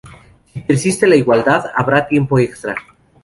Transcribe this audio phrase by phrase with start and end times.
[0.55, 2.73] Si persiste la igualdad, habrá tiempo extra.